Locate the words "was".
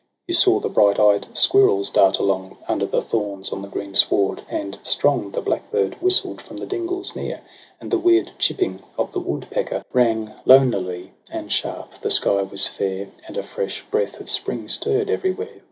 12.41-12.65